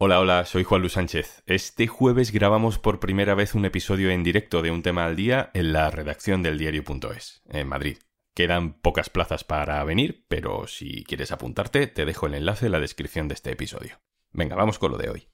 [0.00, 1.42] Hola, hola, soy Juan Luis Sánchez.
[1.46, 5.50] Este jueves grabamos por primera vez un episodio en directo de un tema al día
[5.54, 7.98] en la redacción del diario.es, en Madrid.
[8.32, 12.78] Quedan pocas plazas para venir, pero si quieres apuntarte, te dejo el enlace en la
[12.78, 13.98] descripción de este episodio.
[14.30, 15.26] Venga, vamos con lo de hoy.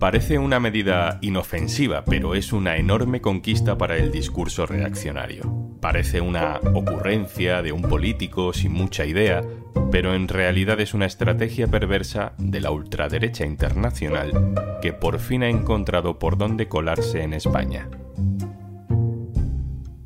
[0.00, 5.67] Parece una medida inofensiva, pero es una enorme conquista para el discurso reaccionario.
[5.80, 9.42] Parece una ocurrencia de un político sin mucha idea,
[9.90, 15.48] pero en realidad es una estrategia perversa de la ultraderecha internacional que por fin ha
[15.48, 17.88] encontrado por dónde colarse en España.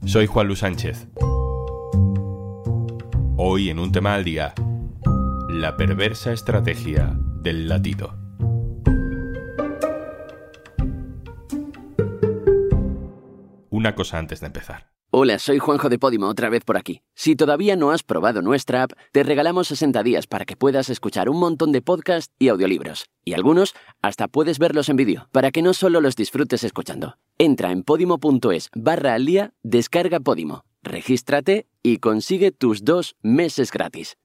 [0.05, 1.09] Soy Juan Luis Sánchez.
[3.37, 4.53] Hoy en un tema al día,
[5.49, 8.23] la perversa estrategia del latido.
[13.83, 14.92] una cosa antes de empezar.
[15.15, 17.03] Hola, soy Juanjo de Podimo, otra vez por aquí.
[17.15, 21.29] Si todavía no has probado nuestra app, te regalamos 60 días para que puedas escuchar
[21.29, 23.11] un montón de podcasts y audiolibros.
[23.23, 27.19] Y algunos hasta puedes verlos en vídeo, para que no solo los disfrutes escuchando.
[27.37, 34.17] Entra en podimo.es barra al día, descarga Podimo, regístrate y consigue tus dos meses gratis.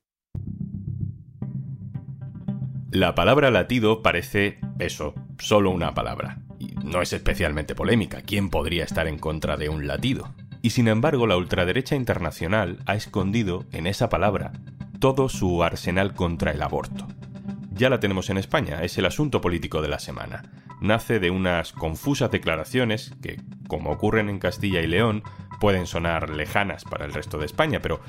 [2.92, 6.44] La palabra latido parece eso, solo una palabra
[6.84, 8.22] no es especialmente polémica.
[8.22, 10.34] ¿Quién podría estar en contra de un latido?
[10.62, 14.54] Y sin embargo, la ultraderecha internacional ha escondido en esa palabra
[15.00, 17.08] todo su arsenal contra el aborto.
[17.72, 20.44] Ya la tenemos en España, es el asunto político de la semana.
[20.82, 25.24] Nace de unas confusas declaraciones que, como ocurren en Castilla y León,
[25.60, 28.02] pueden sonar lejanas para el resto de España, pero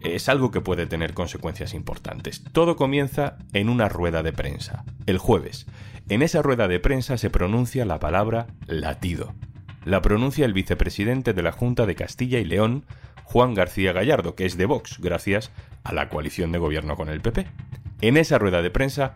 [0.00, 2.44] es algo que puede tener consecuencias importantes.
[2.52, 5.66] Todo comienza en una rueda de prensa, el jueves.
[6.08, 9.34] En esa rueda de prensa se pronuncia la palabra latido.
[9.84, 12.84] La pronuncia el vicepresidente de la Junta de Castilla y León,
[13.24, 15.50] Juan García Gallardo, que es de Vox, gracias
[15.84, 17.46] a la coalición de gobierno con el PP.
[18.00, 19.14] En esa rueda de prensa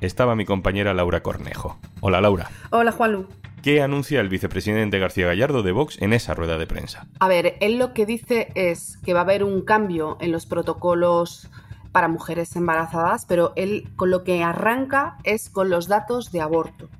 [0.00, 1.78] estaba mi compañera Laura Cornejo.
[2.00, 2.50] Hola Laura.
[2.70, 3.28] Hola Juanlu.
[3.62, 7.06] ¿Qué anuncia el vicepresidente García Gallardo de Vox en esa rueda de prensa?
[7.18, 10.44] A ver, él lo que dice es que va a haber un cambio en los
[10.44, 11.48] protocolos
[11.90, 16.90] para mujeres embarazadas, pero él con lo que arranca es con los datos de aborto.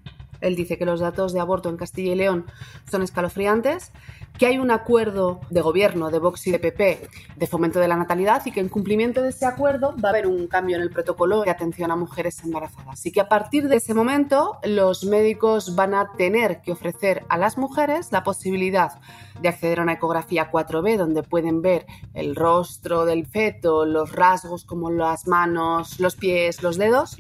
[0.45, 2.47] Él dice que los datos de aborto en Castilla y León
[2.91, 3.93] son escalofriantes,
[4.39, 7.97] que hay un acuerdo de gobierno de Vox y de PP de fomento de la
[7.97, 10.91] natalidad y que en cumplimiento de ese acuerdo va a haber un cambio en el
[10.91, 13.07] protocolo de atención a mujeres embarazadas.
[13.07, 17.39] Y que a partir de ese momento los médicos van a tener que ofrecer a
[17.39, 19.01] las mujeres la posibilidad
[19.41, 24.65] de acceder a una ecografía 4B donde pueden ver el rostro del feto, los rasgos
[24.65, 27.17] como las manos, los pies, los dedos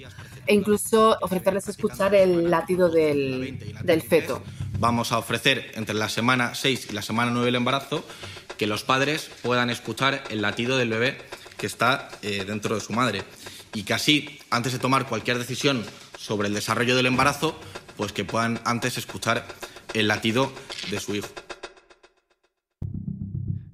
[0.46, 4.42] e incluso ofrecerles escuchar el latido del, del feto.
[4.78, 8.04] Vamos a ofrecer entre la semana 6 y la semana 9 del embarazo
[8.56, 11.18] que los padres puedan escuchar el latido del bebé
[11.56, 13.22] que está eh, dentro de su madre
[13.72, 15.84] y que así, antes de tomar cualquier decisión
[16.18, 17.58] sobre el desarrollo del embarazo,
[17.96, 19.46] pues que puedan antes escuchar
[19.94, 20.52] el latido
[20.90, 21.28] de su hijo.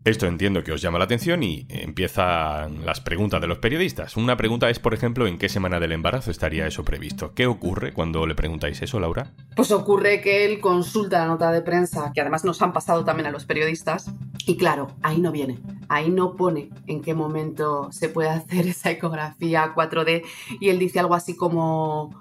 [0.03, 4.17] Esto entiendo que os llama la atención y empiezan las preguntas de los periodistas.
[4.17, 7.35] Una pregunta es, por ejemplo, ¿en qué semana del embarazo estaría eso previsto?
[7.35, 9.33] ¿Qué ocurre cuando le preguntáis eso, Laura?
[9.55, 13.27] Pues ocurre que él consulta la nota de prensa, que además nos han pasado también
[13.27, 14.11] a los periodistas,
[14.47, 15.59] y claro, ahí no viene,
[15.91, 20.25] ahí no pone en qué momento se puede hacer esa ecografía 4D,
[20.61, 22.15] y él dice algo así como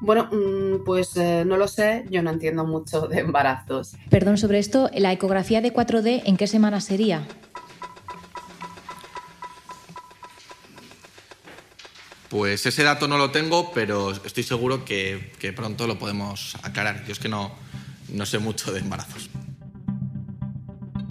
[0.00, 3.96] bueno, mm, pues eh, no lo sé, yo no entiendo mucho de embarazos.
[4.10, 7.26] Perdón sobre esto, ¿la ecografía de 4D en qué semana sería?
[12.28, 17.04] Pues ese dato no lo tengo, pero estoy seguro que, pronto lo podemos aclarar.
[17.06, 17.52] Yo es que no,
[18.12, 19.30] no sé mucho de embarazos.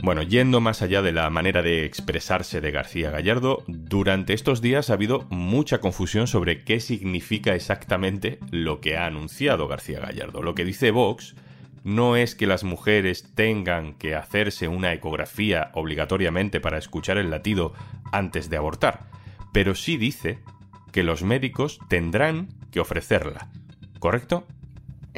[0.08, 4.90] Bueno, yendo más allá de la manera de expresarse de García Gallardo, durante estos días
[4.90, 10.42] ha habido mucha confusión sobre qué significa exactamente lo que ha anunciado García Gallardo.
[10.42, 11.36] Lo que dice Vox
[11.84, 17.74] no es que las mujeres tengan que hacerse una ecografía obligatoriamente para escuchar el latido
[18.14, 19.10] antes de abortar,
[19.52, 20.40] pero sí dice
[20.94, 23.50] que los médicos tendrán que ofrecerla.
[24.00, 24.48] ¿Correcto?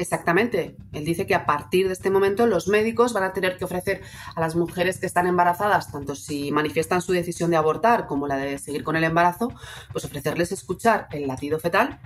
[0.00, 0.76] Exactamente.
[0.94, 4.00] Él dice que a partir de este momento los médicos van a tener que ofrecer
[4.34, 8.38] a las mujeres que están embarazadas, tanto si manifiestan su decisión de abortar como la
[8.38, 9.52] de seguir con el embarazo,
[9.92, 12.00] pues ofrecerles escuchar el latido fetal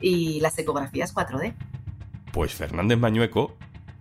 [0.00, 1.56] y las ecografías 4D.
[2.32, 3.56] Pues Fernández Mañueco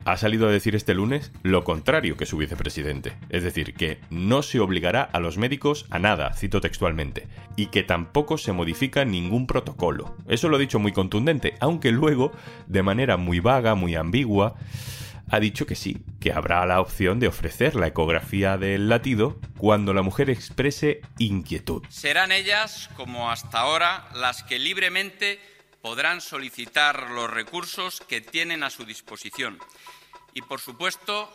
[0.06, 4.42] ha salido a decir este lunes lo contrario que su vicepresidente, es decir, que no
[4.42, 9.48] se obligará a los médicos a nada, cito textualmente, y que tampoco se modifica ningún
[9.48, 10.16] protocolo.
[10.28, 12.32] Eso lo ha dicho muy contundente, aunque luego,
[12.68, 14.56] de manera muy vaga, muy ambigua,
[15.30, 19.94] ha dicho que sí, que habrá la opción de ofrecer la ecografía del latido cuando
[19.94, 21.84] la mujer exprese inquietud.
[21.88, 25.40] Serán ellas, como hasta ahora, las que libremente
[25.82, 29.60] podrán solicitar los recursos que tienen a su disposición.
[30.34, 31.30] Y, por supuesto,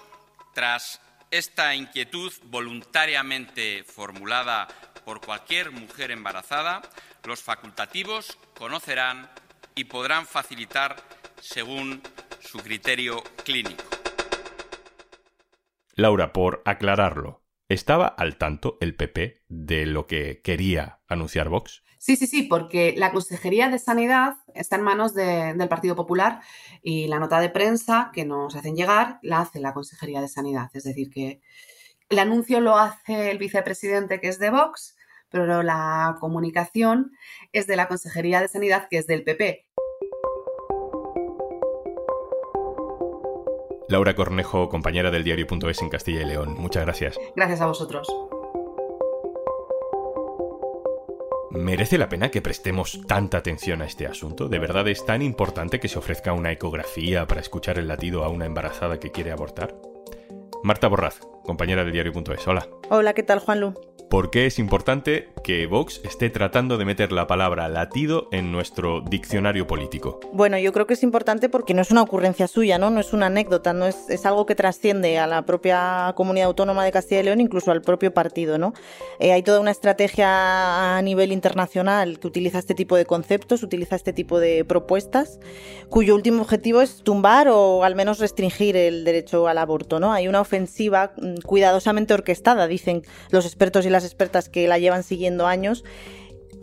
[0.54, 1.00] tras
[1.30, 4.68] esta inquietud voluntariamente formulada
[5.04, 6.82] por cualquier mujer embarazada,
[7.24, 9.30] los facultativos conocerán
[9.74, 10.96] y podrán facilitar
[11.40, 12.02] según
[12.40, 13.84] su criterio clínico.
[15.94, 21.82] Laura, por aclararlo, ¿estaba al tanto el PP de lo que quería anunciar Vox?
[22.06, 26.40] Sí, sí, sí, porque la Consejería de Sanidad está en manos del Partido Popular
[26.80, 30.70] y la nota de prensa que nos hacen llegar la hace la Consejería de Sanidad.
[30.72, 31.40] Es decir, que
[32.08, 34.96] el anuncio lo hace el vicepresidente que es de Vox,
[35.30, 37.10] pero la comunicación
[37.50, 39.66] es de la Consejería de Sanidad que es del PP.
[43.88, 46.54] Laura Cornejo, compañera del diario.es en Castilla y León.
[46.56, 47.18] Muchas gracias.
[47.34, 48.06] Gracias a vosotros.
[51.56, 54.48] ¿Merece la pena que prestemos tanta atención a este asunto?
[54.48, 58.28] ¿De verdad es tan importante que se ofrezca una ecografía para escuchar el latido a
[58.28, 59.74] una embarazada que quiere abortar?
[60.62, 62.46] Marta Borraz, compañera del diario.es.
[62.46, 62.68] Hola.
[62.90, 63.74] Hola, ¿qué tal, Juanlu?
[64.08, 69.00] ¿Por qué es importante que Vox esté tratando de meter la palabra latido en nuestro
[69.00, 70.20] diccionario político?
[70.32, 72.90] Bueno, yo creo que es importante porque no es una ocurrencia suya, ¿no?
[72.90, 76.84] No es una anécdota, no es, es algo que trasciende a la propia comunidad autónoma
[76.84, 78.74] de Castilla y León, incluso al propio partido, ¿no?
[79.18, 83.96] Eh, hay toda una estrategia a nivel internacional que utiliza este tipo de conceptos, utiliza
[83.96, 85.40] este tipo de propuestas,
[85.88, 90.12] cuyo último objetivo es tumbar o al menos restringir el derecho al aborto, ¿no?
[90.12, 95.02] Hay una ofensiva mm, cuidadosamente orquestada, dicen los expertos y las expertas que la llevan
[95.02, 95.84] siguiendo años,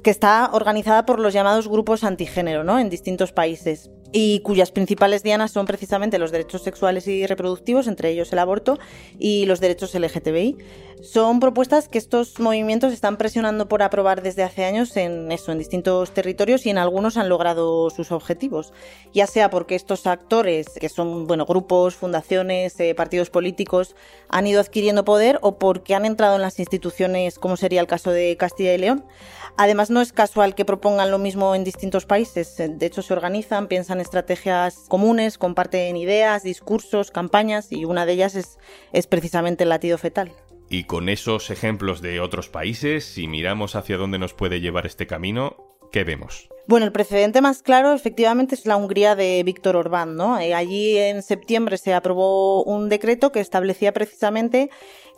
[0.03, 2.79] que está organizada por los llamados grupos antigénero, ¿no?
[2.79, 8.11] En distintos países y cuyas principales dianas son precisamente los derechos sexuales y reproductivos, entre
[8.11, 8.77] ellos el aborto,
[9.19, 10.57] y los derechos LGTBI.
[11.01, 15.57] Son propuestas que estos movimientos están presionando por aprobar desde hace años en eso, en
[15.57, 18.71] distintos territorios y en algunos han logrado sus objetivos.
[19.13, 23.95] Ya sea porque estos actores, que son bueno, grupos, fundaciones, eh, partidos políticos,
[24.29, 28.11] han ido adquiriendo poder o porque han entrado en las instituciones, como sería el caso
[28.11, 29.03] de Castilla y León.
[29.55, 32.55] Además, no es casual que propongan lo mismo en distintos países.
[32.57, 38.35] De hecho, se organizan, piensan estrategias comunes, comparten ideas, discursos, campañas y una de ellas
[38.35, 38.59] es,
[38.91, 40.31] es precisamente el latido fetal.
[40.69, 45.07] Y con esos ejemplos de otros países, si miramos hacia dónde nos puede llevar este
[45.07, 45.57] camino,
[45.91, 46.49] ¿qué vemos?
[46.65, 50.15] Bueno, el precedente más claro efectivamente es la Hungría de Víctor Orbán.
[50.15, 50.39] ¿no?
[50.39, 54.69] Eh, allí en septiembre se aprobó un decreto que establecía precisamente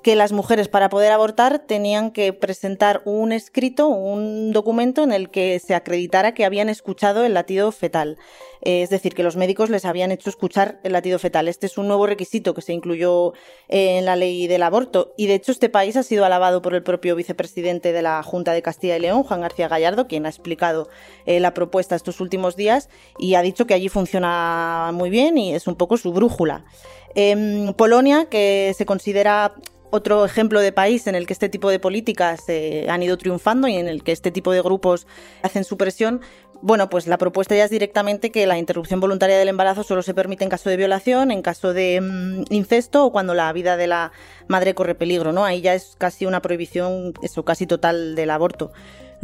[0.06, 5.32] que las mujeres para poder abortar tenían que presentar un escrito, un documento en el
[5.32, 8.20] que se acreditara que habían escuchado el latido fetal.
[8.62, 11.48] Eh, es decir, que los médicos les habían hecho escuchar el latido fetal.
[11.48, 13.34] Este es un nuevo requisito que se incluyó
[13.68, 15.16] en la ley del aborto.
[15.18, 18.54] Y de hecho este país ha sido alabado por el propio vicepresidente de la Junta
[18.54, 20.88] de Castilla y León, Juan García Gallardo, quien ha explicado
[21.26, 25.56] eh, la propuesta estos últimos días y ha dicho que allí funciona muy bien y
[25.56, 26.64] es un poco su brújula.
[27.16, 29.56] En Polonia, que se considera
[29.96, 33.68] otro ejemplo de país en el que este tipo de políticas eh, han ido triunfando
[33.68, 35.08] y en el que este tipo de grupos
[35.42, 36.22] hacen su presión,
[36.62, 40.14] bueno, pues la propuesta ya es directamente que la interrupción voluntaria del embarazo solo se
[40.14, 43.88] permite en caso de violación, en caso de mm, incesto o cuando la vida de
[43.88, 44.12] la
[44.48, 45.46] madre corre peligro, ¿no?
[45.46, 48.72] Ahí ya es casi una prohibición, eso, casi total del aborto.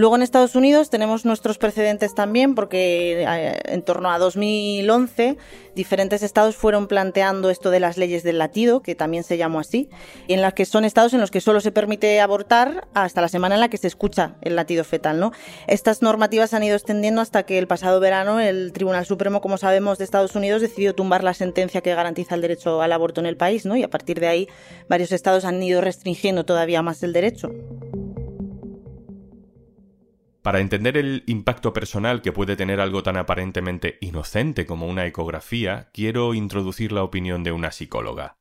[0.01, 5.37] Luego en Estados Unidos tenemos nuestros precedentes también porque eh, en torno a 2011
[5.75, 9.91] diferentes estados fueron planteando esto de las leyes del latido, que también se llamó así,
[10.27, 13.53] en las que son estados en los que solo se permite abortar hasta la semana
[13.53, 15.19] en la que se escucha el latido fetal.
[15.19, 15.33] ¿no?
[15.67, 19.99] Estas normativas han ido extendiendo hasta que el pasado verano el Tribunal Supremo, como sabemos,
[19.99, 23.37] de Estados Unidos decidió tumbar la sentencia que garantiza el derecho al aborto en el
[23.37, 23.75] país ¿no?
[23.75, 24.49] y a partir de ahí
[24.89, 27.51] varios estados han ido restringiendo todavía más el derecho.
[30.41, 35.89] Para entender el impacto personal que puede tener algo tan aparentemente inocente como una ecografía,
[35.93, 38.37] quiero introducir la opinión de una psicóloga.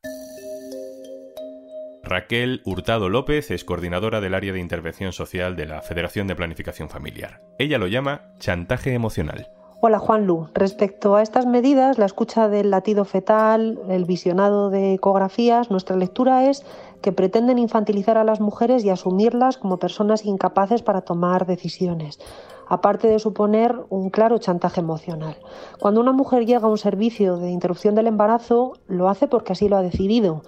[2.03, 6.89] Raquel Hurtado López es coordinadora del área de intervención social de la Federación de Planificación
[6.89, 7.41] Familiar.
[7.59, 9.49] Ella lo llama chantaje emocional.
[9.83, 10.45] Hola Juan Lu.
[10.53, 16.47] Respecto a estas medidas, la escucha del latido fetal, el visionado de ecografías, nuestra lectura
[16.47, 16.63] es
[17.01, 22.19] que pretenden infantilizar a las mujeres y asumirlas como personas incapaces para tomar decisiones,
[22.67, 25.37] aparte de suponer un claro chantaje emocional.
[25.79, 29.67] Cuando una mujer llega a un servicio de interrupción del embarazo, lo hace porque así
[29.67, 30.43] lo ha decidido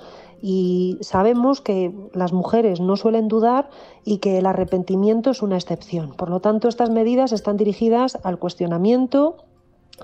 [0.45, 3.69] y sabemos que las mujeres no suelen dudar
[4.03, 6.11] y que el arrepentimiento es una excepción.
[6.17, 9.37] Por lo tanto, estas medidas están dirigidas al cuestionamiento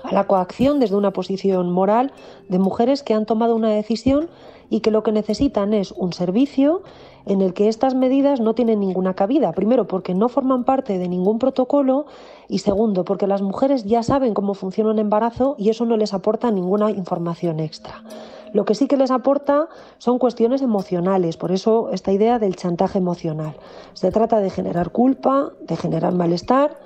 [0.02, 2.12] a la coacción desde una posición moral
[2.48, 4.30] de mujeres que han tomado una decisión
[4.70, 6.84] y que lo que necesitan es un servicio
[7.26, 9.52] en el que estas medidas no tienen ninguna cabida.
[9.52, 12.06] Primero, porque no forman parte de ningún protocolo
[12.48, 16.14] y segundo, porque las mujeres ya saben cómo funciona un embarazo y eso no les
[16.14, 18.02] aporta ninguna información extra.
[18.52, 22.98] Lo que sí que les aporta son cuestiones emocionales, por eso esta idea del chantaje
[22.98, 23.56] emocional.
[23.94, 26.76] Se trata de generar culpa, de generar malestar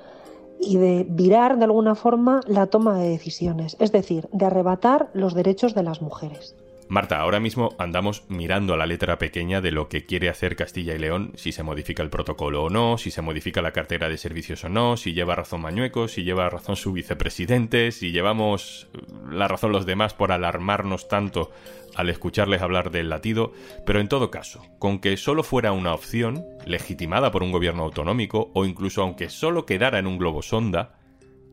[0.59, 5.33] y de virar de alguna forma la toma de decisiones, es decir, de arrebatar los
[5.33, 6.55] derechos de las mujeres.
[6.87, 10.93] Marta, ahora mismo andamos mirando a la letra pequeña de lo que quiere hacer Castilla
[10.93, 14.17] y León, si se modifica el protocolo o no, si se modifica la cartera de
[14.17, 18.87] servicios o no, si lleva razón Mañueco, si lleva razón su vicepresidente, si llevamos
[19.29, 21.51] la razón los demás por alarmarnos tanto
[21.95, 23.53] al escucharles hablar del latido,
[23.85, 28.51] pero en todo caso, con que solo fuera una opción, legitimada por un gobierno autonómico,
[28.53, 30.93] o incluso aunque solo quedara en un globo sonda,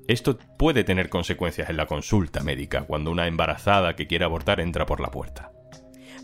[0.09, 4.87] esto puede tener consecuencias en la consulta médica cuando una embarazada que quiere abortar entra
[4.87, 5.52] por la puerta.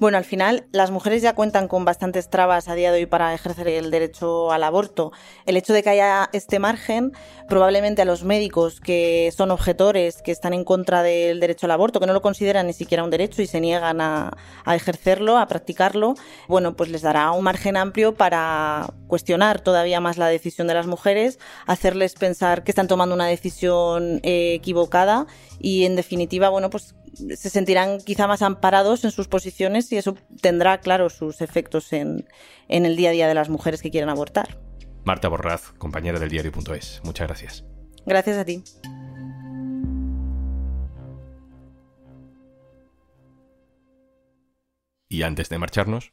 [0.00, 3.34] Bueno, al final las mujeres ya cuentan con bastantes trabas a día de hoy para
[3.34, 5.10] ejercer el derecho al aborto.
[5.44, 7.12] El hecho de que haya este margen,
[7.48, 11.98] probablemente a los médicos que son objetores, que están en contra del derecho al aborto,
[11.98, 14.36] que no lo consideran ni siquiera un derecho y se niegan a,
[14.66, 16.14] ejercerlo, a practicarlo,
[16.46, 20.86] bueno, pues les dará un margen amplio para cuestionar todavía más la decisión de las
[20.86, 25.26] mujeres, hacerles pensar que están tomando una decisión eh, equivocada
[25.58, 30.16] y en definitiva, bueno, pues se sentirán quizá más amparados en sus posiciones y eso
[30.40, 32.26] tendrá, claro, sus efectos en,
[32.68, 34.58] en el día a día de las mujeres que quieren abortar.
[35.04, 37.00] Marta Borraz, compañera del diario.es.
[37.04, 37.64] Muchas gracias.
[38.04, 38.62] Gracias a ti.
[45.08, 46.12] Y antes de marcharnos,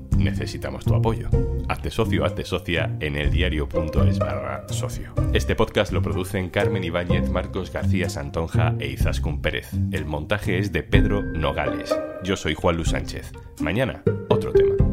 [0.17, 1.29] necesitamos tu apoyo.
[1.67, 5.13] Hazte socio, hazte socia en el diario.es barra socio.
[5.33, 9.69] Este podcast lo producen Carmen Ibáñez, Marcos García Santonja e Izaskun Pérez.
[9.91, 11.95] El montaje es de Pedro Nogales.
[12.23, 13.31] Yo soy Juan Luis Sánchez.
[13.59, 14.90] Mañana, otro tema.